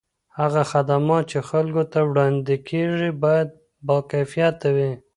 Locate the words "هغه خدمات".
0.39-1.23